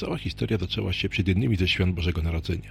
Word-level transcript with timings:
Cała 0.00 0.18
historia 0.18 0.58
zaczęła 0.58 0.92
się 0.92 1.08
przed 1.08 1.28
jednymi 1.28 1.56
ze 1.56 1.68
świąt 1.68 1.94
Bożego 1.94 2.22
Narodzenia. 2.22 2.70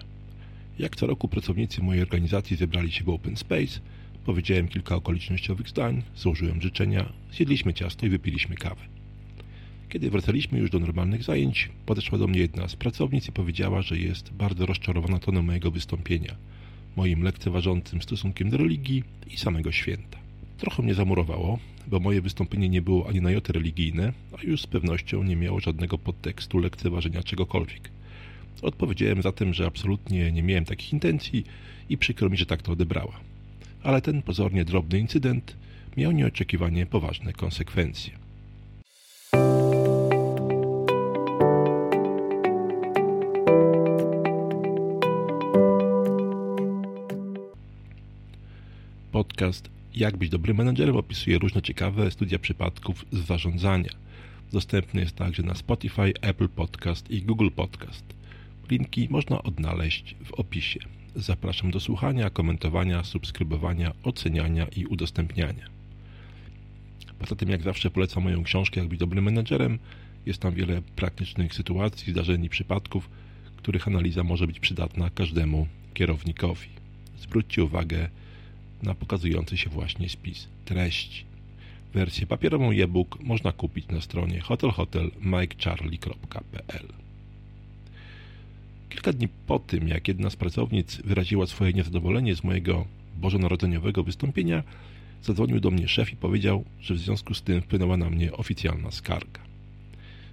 Jak 0.80 0.96
co 0.96 1.08
roku 1.08 1.28
pracownicy 1.28 1.82
mojej 1.82 2.02
organizacji 2.02 2.58
zebrali 2.58 2.92
się 2.92 3.04
w 3.04 3.10
Open 3.10 3.38
Space, 3.38 3.80
powiedziałem 4.26 4.68
kilka 4.68 4.96
okolicznościowych 4.96 5.70
zdań, 5.70 6.04
złożyłem 6.16 6.62
życzenia, 6.62 7.14
zjedliśmy 7.34 7.74
ciasto 7.74 8.06
i 8.06 8.10
wypiliśmy 8.10 8.56
kawę. 8.56 8.82
Kiedy 9.90 10.10
wracaliśmy 10.10 10.60
już 10.60 10.70
do 10.70 10.80
normalnych 10.80 11.24
zajęć, 11.24 11.70
podeszła 11.86 12.18
do 12.18 12.28
mnie 12.28 12.40
jedna 12.40 12.68
z 12.68 12.76
pracownic 12.76 13.28
i 13.28 13.32
powiedziała, 13.32 13.82
że 13.82 13.98
jest 13.98 14.34
bardzo 14.34 14.66
rozczarowana 14.66 15.20
tonem 15.20 15.46
mojego 15.46 15.72
wystąpienia, 15.72 16.36
moim 16.96 17.24
lekceważącym 17.24 18.02
stosunkiem 18.02 18.50
do 18.50 18.58
religii 18.58 19.04
i 19.28 19.38
samego 19.38 19.72
święta. 19.72 20.18
Trochę 20.58 20.84
mnie 20.84 20.94
zamurowało, 20.94 21.60
bo 21.90 22.00
moje 22.00 22.22
wystąpienie 22.22 22.70
nie 22.70 22.82
było 22.82 23.10
ani 23.10 23.22
na 23.22 23.32
jotę 23.32 23.54
religijne, 23.54 24.14
a 24.40 24.44
już 24.44 24.62
z 24.62 24.68
pewnością 24.68 25.24
nie 25.24 25.36
miało 25.36 25.60
żadnego 25.60 25.98
podtekstu 25.98 26.60
lekceważenia 26.60 27.24
czegokolwiek. 27.24 27.90
Odpowiedziałem 28.62 29.22
zatem, 29.22 29.54
że 29.54 29.66
absolutnie 29.66 30.32
nie 30.32 30.44
miałem 30.44 30.66
takich 30.66 30.94
intencji 30.94 31.44
i 31.90 31.98
przykro 31.98 32.30
mi, 32.30 32.38
że 32.38 32.46
tak 32.46 32.62
to 32.62 32.72
odebrała. 32.72 33.20
Ale 33.84 34.02
ten 34.02 34.22
pozornie 34.22 34.66
drobny 34.66 35.00
incydent 35.00 35.56
miał 35.98 36.12
nieoczekiwanie 36.12 36.86
poważne 36.86 37.34
konsekwencje. 37.34 38.20
Podcast 49.12 49.79
Jak 50.00 50.18
być 50.18 50.30
dobrym 50.30 50.58
menedżerem 50.58 50.96
opisuje 50.96 51.38
różne 51.38 51.62
ciekawe 51.62 52.12
studia 52.12 52.40
przypadków 52.40 53.06
z 53.12 53.18
zarządzania. 53.18 53.90
Dostępny 54.52 55.02
jest 55.02 55.16
także 55.16 55.44
na 55.44 55.56
Spotify, 55.56 56.14
Apple 56.22 56.50
Podcast 56.50 57.12
i 57.12 57.22
Google 57.22 57.50
Podcast. 57.56 58.06
Linki 58.70 59.08
można 59.10 59.44
odnaleźć 59.44 60.16
w 60.26 60.34
opisie. 60.34 60.80
Zapraszam 61.16 61.72
do 61.72 61.80
słuchania, 61.80 62.30
komentowania, 62.30 63.04
subskrybowania, 63.04 63.92
oceniania 64.04 64.68
i 64.76 64.86
udostępniania. 64.86 65.68
Poza 67.20 67.36
tym, 67.36 67.50
jak 67.50 67.64
zawsze 67.64 67.90
polecam 67.92 68.24
moją 68.24 68.44
książkę 68.44 68.80
Jak 68.80 68.90
być 68.90 69.00
dobrym 69.00 69.24
menedżerem. 69.24 69.80
Jest 70.26 70.40
tam 70.40 70.54
wiele 70.54 70.82
praktycznych 70.82 71.54
sytuacji, 71.54 72.14
zdarzeń 72.14 72.46
i 72.46 72.50
przypadków, 72.50 73.10
których 73.58 73.88
analiza 73.88 74.24
może 74.24 74.48
być 74.48 74.60
przydatna 74.60 75.10
każdemu 75.10 75.68
kierownikowi. 75.94 76.70
Zwróćcie 77.20 77.64
uwagę 77.64 78.10
na 78.84 78.96
pokazujący 78.96 79.58
się 79.58 79.70
właśnie 79.70 80.10
spis 80.10 80.48
treści. 80.66 81.26
Wersję 81.94 82.28
papierową 82.28 82.72
e-book 82.72 83.24
można 83.24 83.52
kupić 83.52 83.88
na 83.88 84.02
stronie 84.02 84.40
hotelhotelmikecharlie.pl 84.40 86.88
Kilka 88.90 89.14
dni 89.14 89.28
po 89.48 89.60
tym, 89.60 89.88
jak 89.88 90.08
jedna 90.08 90.30
z 90.30 90.36
pracownic 90.36 90.96
wyraziła 90.96 91.48
swoje 91.48 91.74
niezadowolenie 91.74 92.36
z 92.36 92.44
mojego 92.44 92.86
bożonarodzeniowego 93.18 94.04
wystąpienia, 94.04 94.64
zadzwonił 95.24 95.60
do 95.60 95.72
mnie 95.72 95.88
szef 95.88 96.14
i 96.14 96.16
powiedział, 96.16 96.66
że 96.82 96.94
w 96.94 97.00
związku 97.00 97.34
z 97.34 97.42
tym 97.42 97.62
wpłynęła 97.62 97.98
na 97.98 98.10
mnie 98.10 98.34
oficjalna 98.34 98.92
skarga. 98.92 99.42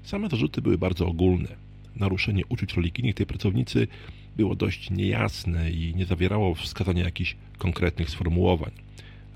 Same 0.03 0.29
zarzuty 0.29 0.63
były 0.63 0.79
bardzo 0.79 1.07
ogólne. 1.07 1.49
Naruszenie 1.97 2.43
uczuć 2.49 2.75
religijnych 2.75 3.15
tej 3.15 3.27
pracownicy 3.27 3.89
było 4.37 4.55
dość 4.55 4.91
niejasne 4.91 5.71
i 5.71 5.95
nie 5.95 6.07
zawierało 6.07 6.55
wskazania 6.55 7.05
jakichś 7.05 7.37
konkretnych 7.59 8.11
sformułowań. 8.11 8.71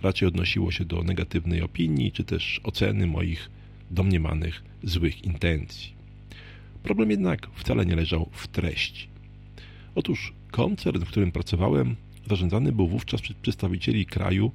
Raczej 0.02 0.28
odnosiło 0.28 0.70
się 0.70 0.84
do 0.84 1.02
negatywnej 1.02 1.62
opinii, 1.62 2.12
czy 2.12 2.24
też 2.24 2.60
oceny 2.64 3.06
moich 3.06 3.50
domniemanych 3.90 4.62
złych 4.82 5.24
intencji. 5.24 5.92
Problem 6.82 7.10
jednak 7.10 7.48
wcale 7.54 7.86
nie 7.86 7.96
leżał 7.96 8.28
w 8.32 8.48
treści. 8.48 9.08
Otóż 9.94 10.32
koncern, 10.50 11.04
w 11.04 11.08
którym 11.08 11.32
pracowałem, 11.32 11.96
zarządzany 12.28 12.72
był 12.72 12.88
wówczas 12.88 13.20
przez 13.20 13.36
przedstawicieli 13.36 14.06
kraju 14.06 14.52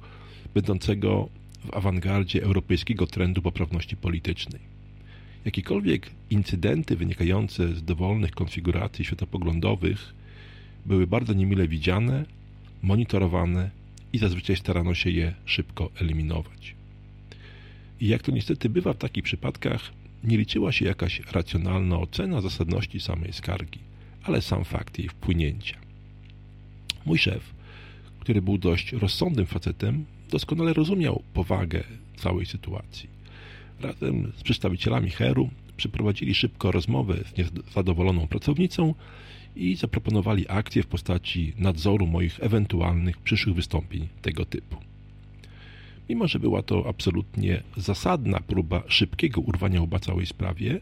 będącego 0.54 1.28
w 1.64 1.74
awangardzie 1.74 2.42
europejskiego 2.42 3.06
trendu 3.06 3.42
poprawności 3.42 3.96
politycznej. 3.96 4.60
Jakiekolwiek 5.44 6.10
incydenty 6.30 6.96
wynikające 6.96 7.74
z 7.74 7.84
dowolnych 7.84 8.30
konfiguracji 8.30 9.04
światopoglądowych 9.04 10.14
były 10.86 11.06
bardzo 11.06 11.32
niemile 11.32 11.68
widziane, 11.68 12.24
monitorowane 12.82 13.70
i 14.12 14.18
zazwyczaj 14.18 14.56
starano 14.56 14.94
się 14.94 15.10
je 15.10 15.34
szybko 15.44 15.90
eliminować. 16.00 16.74
I 18.00 18.08
jak 18.08 18.22
to 18.22 18.32
niestety 18.32 18.68
bywa 18.68 18.92
w 18.92 18.98
takich 18.98 19.24
przypadkach, 19.24 19.92
nie 20.24 20.36
liczyła 20.36 20.72
się 20.72 20.84
jakaś 20.84 21.20
racjonalna 21.32 21.98
ocena 21.98 22.40
zasadności 22.40 23.00
samej 23.00 23.32
skargi, 23.32 23.78
ale 24.22 24.42
sam 24.42 24.64
fakt 24.64 24.98
jej 24.98 25.08
wpłynięcia. 25.08 25.76
Mój 27.06 27.18
szef, 27.18 27.54
który 28.20 28.42
był 28.42 28.58
dość 28.58 28.92
rozsądnym 28.92 29.46
facetem, 29.46 30.04
doskonale 30.30 30.72
rozumiał 30.72 31.22
powagę 31.34 31.84
całej 32.16 32.46
sytuacji. 32.46 33.08
Razem 33.80 34.32
z 34.36 34.42
przedstawicielami 34.42 35.10
Heru 35.10 35.50
przeprowadzili 35.76 36.34
szybko 36.34 36.72
rozmowę 36.72 37.14
z 37.34 37.38
niezadowoloną 37.38 38.26
pracownicą 38.26 38.94
i 39.56 39.76
zaproponowali 39.76 40.48
akcję 40.48 40.82
w 40.82 40.86
postaci 40.86 41.52
nadzoru 41.58 42.06
moich 42.06 42.38
ewentualnych 42.40 43.18
przyszłych 43.18 43.56
wystąpień 43.56 44.08
tego 44.22 44.44
typu. 44.44 44.76
Mimo, 46.08 46.28
że 46.28 46.38
była 46.38 46.62
to 46.62 46.88
absolutnie 46.88 47.62
zasadna 47.76 48.40
próba 48.40 48.82
szybkiego 48.88 49.40
urwania 49.40 49.82
oba 49.82 49.98
całej 49.98 50.26
sprawie, 50.26 50.80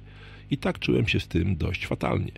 i 0.50 0.56
tak 0.56 0.78
czułem 0.78 1.08
się 1.08 1.20
z 1.20 1.28
tym 1.28 1.56
dość 1.56 1.86
fatalnie, 1.86 2.32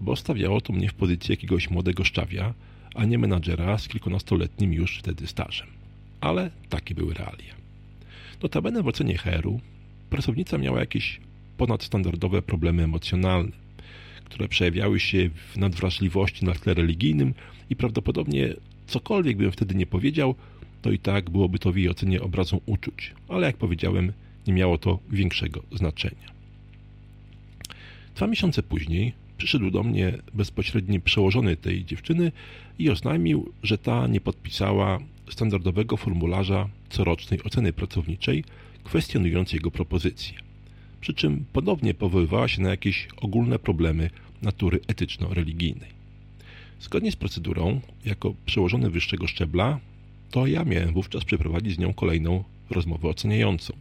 bo 0.00 0.16
stawiało 0.16 0.60
to 0.60 0.72
mnie 0.72 0.88
w 0.88 0.94
pozycji 0.94 1.32
jakiegoś 1.32 1.70
młodego 1.70 2.04
szczawia, 2.04 2.54
a 2.94 3.04
nie 3.04 3.18
menadżera 3.18 3.78
z 3.78 3.88
kilkunastoletnim 3.88 4.72
już 4.72 4.98
wtedy 4.98 5.26
stażem. 5.26 5.66
Ale 6.20 6.50
takie 6.68 6.94
były 6.94 7.14
realia. 7.14 7.54
Notabene 8.42 8.82
w 8.82 8.88
ocenie 8.88 9.18
HR-u 9.18 9.60
pracownica 10.10 10.58
miała 10.58 10.80
jakieś 10.80 11.20
ponadstandardowe 11.56 12.42
problemy 12.42 12.82
emocjonalne, 12.82 13.65
które 14.26 14.48
przejawiały 14.48 15.00
się 15.00 15.30
w 15.52 15.56
nadwrażliwości 15.56 16.44
na 16.44 16.54
tle 16.54 16.74
religijnym 16.74 17.34
i 17.70 17.76
prawdopodobnie 17.76 18.54
cokolwiek 18.86 19.36
bym 19.36 19.52
wtedy 19.52 19.74
nie 19.74 19.86
powiedział, 19.86 20.34
to 20.82 20.92
i 20.92 20.98
tak 20.98 21.30
byłoby 21.30 21.58
to 21.58 21.72
w 21.72 21.76
jej 21.76 21.88
ocenie 21.88 22.22
obrazą 22.22 22.60
uczuć, 22.66 23.14
ale 23.28 23.46
jak 23.46 23.56
powiedziałem, 23.56 24.12
nie 24.46 24.52
miało 24.52 24.78
to 24.78 24.98
większego 25.10 25.62
znaczenia. 25.72 26.36
Dwa 28.14 28.26
miesiące 28.26 28.62
później 28.62 29.12
przyszedł 29.38 29.70
do 29.70 29.82
mnie 29.82 30.18
bezpośredni 30.34 31.00
przełożony 31.00 31.56
tej 31.56 31.84
dziewczyny 31.84 32.32
i 32.78 32.90
oznajmił, 32.90 33.52
że 33.62 33.78
ta 33.78 34.06
nie 34.06 34.20
podpisała 34.20 34.98
standardowego 35.30 35.96
formularza 35.96 36.68
corocznej 36.88 37.42
oceny 37.42 37.72
pracowniczej, 37.72 38.44
kwestionując 38.84 39.52
jego 39.52 39.70
propozycję 39.70 40.45
przy 41.00 41.14
czym 41.14 41.44
ponownie 41.52 41.94
powoływała 41.94 42.48
się 42.48 42.62
na 42.62 42.70
jakieś 42.70 43.08
ogólne 43.16 43.58
problemy 43.58 44.10
natury 44.42 44.80
etyczno-religijnej. 44.86 45.90
Zgodnie 46.80 47.12
z 47.12 47.16
procedurą, 47.16 47.80
jako 48.04 48.34
przełożony 48.46 48.90
wyższego 48.90 49.26
szczebla, 49.26 49.80
to 50.30 50.46
ja 50.46 50.64
miałem 50.64 50.92
wówczas 50.92 51.24
przeprowadzić 51.24 51.74
z 51.74 51.78
nią 51.78 51.94
kolejną 51.94 52.44
rozmowę 52.70 53.08
oceniającą, 53.08 53.74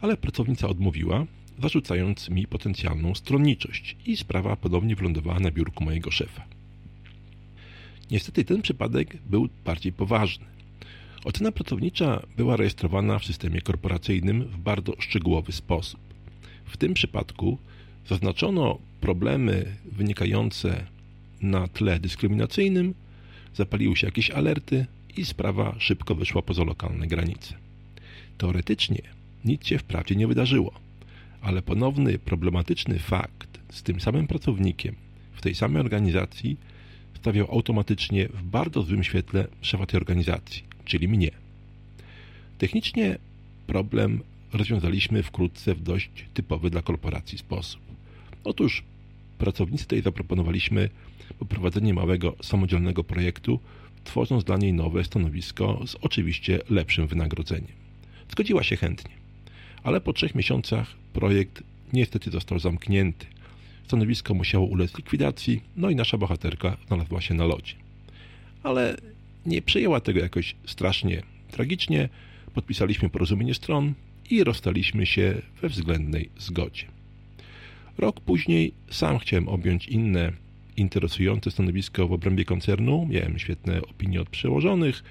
ale 0.00 0.16
pracownica 0.16 0.68
odmówiła, 0.68 1.26
zarzucając 1.62 2.28
mi 2.28 2.46
potencjalną 2.46 3.14
stronniczość 3.14 3.96
i 4.06 4.16
sprawa 4.16 4.56
ponownie 4.56 4.96
wylądowała 4.96 5.40
na 5.40 5.50
biurku 5.50 5.84
mojego 5.84 6.10
szefa. 6.10 6.44
Niestety 8.10 8.44
ten 8.44 8.62
przypadek 8.62 9.16
był 9.30 9.48
bardziej 9.64 9.92
poważny. 9.92 10.46
Ocena 11.24 11.52
pracownicza 11.52 12.22
była 12.36 12.56
rejestrowana 12.56 13.18
w 13.18 13.24
systemie 13.24 13.60
korporacyjnym 13.60 14.44
w 14.44 14.56
bardzo 14.56 14.92
szczegółowy 14.98 15.52
sposób. 15.52 16.11
W 16.64 16.76
tym 16.76 16.94
przypadku 16.94 17.58
zaznaczono 18.08 18.78
problemy 19.00 19.76
wynikające 19.92 20.86
na 21.40 21.68
tle 21.68 22.00
dyskryminacyjnym, 22.00 22.94
zapaliły 23.54 23.96
się 23.96 24.06
jakieś 24.06 24.30
alerty 24.30 24.86
i 25.16 25.24
sprawa 25.24 25.76
szybko 25.78 26.14
wyszła 26.14 26.42
poza 26.42 26.64
lokalne 26.64 27.06
granice. 27.06 27.54
Teoretycznie 28.38 29.02
nic 29.44 29.66
się 29.66 29.78
wprawdzie 29.78 30.14
nie 30.14 30.26
wydarzyło, 30.26 30.72
ale 31.40 31.62
ponowny 31.62 32.18
problematyczny 32.18 32.98
fakt 32.98 33.60
z 33.70 33.82
tym 33.82 34.00
samym 34.00 34.26
pracownikiem 34.26 34.94
w 35.32 35.40
tej 35.40 35.54
samej 35.54 35.80
organizacji 35.80 36.56
stawiał 37.14 37.46
automatycznie 37.50 38.28
w 38.28 38.42
bardzo 38.42 38.82
złym 38.82 39.04
świetle 39.04 39.46
szefa 39.60 39.86
tej 39.86 40.00
organizacji, 40.00 40.64
czyli 40.84 41.08
mnie. 41.08 41.30
Technicznie 42.58 43.18
problem 43.66 44.20
rozwiązaliśmy 44.52 45.22
wkrótce 45.22 45.74
w 45.74 45.82
dość 45.82 46.10
typowy 46.34 46.70
dla 46.70 46.82
korporacji 46.82 47.38
sposób. 47.38 47.80
Otóż 48.44 48.82
pracownicy 49.38 49.86
tej 49.86 50.02
zaproponowaliśmy 50.02 50.88
poprowadzenie 51.38 51.94
małego, 51.94 52.36
samodzielnego 52.42 53.04
projektu, 53.04 53.60
tworząc 54.04 54.44
dla 54.44 54.56
niej 54.56 54.72
nowe 54.72 55.04
stanowisko 55.04 55.86
z 55.86 55.94
oczywiście 56.00 56.60
lepszym 56.70 57.06
wynagrodzeniem. 57.06 57.72
Zgodziła 58.30 58.62
się 58.62 58.76
chętnie, 58.76 59.14
ale 59.82 60.00
po 60.00 60.12
trzech 60.12 60.34
miesiącach 60.34 60.94
projekt 61.12 61.62
niestety 61.92 62.30
został 62.30 62.58
zamknięty, 62.58 63.26
stanowisko 63.86 64.34
musiało 64.34 64.66
ulec 64.66 64.96
likwidacji, 64.96 65.60
no 65.76 65.90
i 65.90 65.96
nasza 65.96 66.18
bohaterka 66.18 66.76
znalazła 66.86 67.20
się 67.20 67.34
na 67.34 67.44
lodzie. 67.44 67.74
Ale 68.62 68.96
nie 69.46 69.62
przyjęła 69.62 70.00
tego 70.00 70.20
jakoś 70.20 70.56
strasznie 70.66 71.22
tragicznie, 71.50 72.08
podpisaliśmy 72.54 73.10
porozumienie 73.10 73.54
stron 73.54 73.94
i 74.32 74.44
rozstaliśmy 74.44 75.06
się 75.06 75.42
we 75.62 75.68
względnej 75.68 76.28
zgodzie. 76.38 76.84
Rok 77.98 78.20
później 78.20 78.72
sam 78.90 79.18
chciałem 79.18 79.48
objąć 79.48 79.88
inne 79.88 80.32
interesujące 80.76 81.50
stanowisko 81.50 82.08
w 82.08 82.12
obrębie 82.12 82.44
koncernu, 82.44 83.06
miałem 83.10 83.38
świetne 83.38 83.82
opinie 83.82 84.20
od 84.20 84.28
przełożonych, 84.28 85.04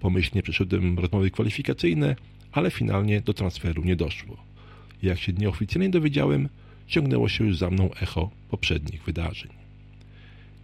pomyślnie 0.00 0.42
przeszedłem 0.42 0.98
rozmowy 0.98 1.30
kwalifikacyjne, 1.30 2.16
ale 2.52 2.70
finalnie 2.70 3.20
do 3.20 3.34
transferu 3.34 3.84
nie 3.84 3.96
doszło. 3.96 4.36
Jak 5.02 5.18
się 5.18 5.32
nieoficjalnie 5.32 5.90
dowiedziałem, 5.90 6.48
ciągnęło 6.86 7.28
się 7.28 7.46
już 7.46 7.58
za 7.58 7.70
mną 7.70 7.94
echo 7.94 8.30
poprzednich 8.50 9.04
wydarzeń. 9.04 9.50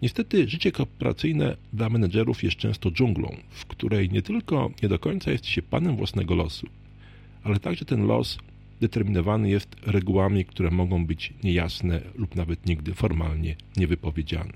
Niestety 0.02 0.48
życie 0.48 0.72
korporacyjne 0.72 1.56
dla 1.72 1.88
menedżerów 1.88 2.42
jest 2.42 2.56
często 2.56 2.90
dżunglą, 2.90 3.36
w 3.50 3.66
której 3.66 4.10
nie 4.10 4.22
tylko 4.22 4.70
nie 4.82 4.88
do 4.88 4.98
końca 4.98 5.30
jest 5.30 5.46
się 5.46 5.62
panem 5.62 5.96
własnego 5.96 6.34
losu, 6.34 6.66
ale 7.48 7.60
także 7.60 7.84
ten 7.84 8.06
los 8.06 8.38
determinowany 8.80 9.50
jest 9.50 9.76
regułami, 9.86 10.44
które 10.44 10.70
mogą 10.70 11.06
być 11.06 11.32
niejasne 11.44 12.00
lub 12.14 12.36
nawet 12.36 12.66
nigdy 12.66 12.94
formalnie 12.94 13.56
niewypowiedziane. 13.76 14.52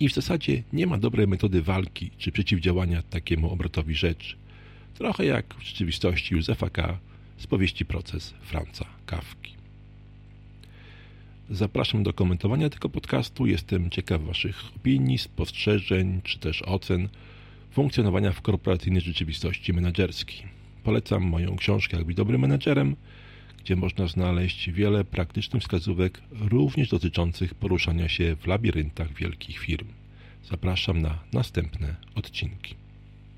I 0.00 0.08
w 0.08 0.14
zasadzie 0.14 0.62
nie 0.72 0.86
ma 0.86 0.98
dobrej 0.98 1.26
metody 1.26 1.62
walki 1.62 2.10
czy 2.18 2.32
przeciwdziałania 2.32 3.02
takiemu 3.02 3.50
obrotowi 3.50 3.94
rzeczy. 3.94 4.36
Trochę 4.94 5.24
jak 5.24 5.54
w 5.54 5.62
rzeczywistości 5.62 6.34
Józefa 6.34 6.70
K. 6.70 6.98
z 7.38 7.46
powieści 7.46 7.84
Proces 7.84 8.34
Franca 8.40 8.86
Kawki. 9.06 9.52
Zapraszam 11.50 12.02
do 12.02 12.12
komentowania 12.12 12.70
tego 12.70 12.88
podcastu. 12.88 13.46
Jestem 13.46 13.90
ciekaw 13.90 14.22
Waszych 14.22 14.62
opinii, 14.76 15.18
spostrzeżeń 15.18 16.20
czy 16.24 16.38
też 16.38 16.62
ocen 16.62 17.08
funkcjonowania 17.70 18.32
w 18.32 18.42
korporacyjnej 18.42 19.02
rzeczywistości 19.02 19.72
menedżerskiej. 19.72 20.57
Polecam 20.88 21.22
moją 21.22 21.56
książkę 21.56 21.96
Jak 21.96 22.06
być 22.06 22.16
dobrym 22.16 22.40
menedżerem, 22.40 22.96
gdzie 23.58 23.76
można 23.76 24.06
znaleźć 24.06 24.70
wiele 24.70 25.04
praktycznych 25.04 25.62
wskazówek, 25.62 26.22
również 26.30 26.88
dotyczących 26.88 27.54
poruszania 27.54 28.08
się 28.08 28.36
w 28.36 28.46
labiryntach 28.46 29.12
wielkich 29.12 29.58
firm. 29.58 29.86
Zapraszam 30.50 31.02
na 31.02 31.18
następne 31.32 31.96
odcinki. 32.14 32.74